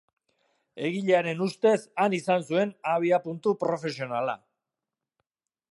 [0.87, 4.37] Egilearen ustez han izan zuen abiapuntu profesionala.